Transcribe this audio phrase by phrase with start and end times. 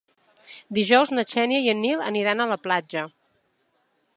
[0.77, 3.05] Dijous na Xènia i en Nil aniran a la platja.